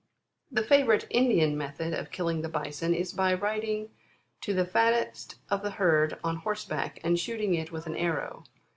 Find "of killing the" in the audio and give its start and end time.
1.93-2.49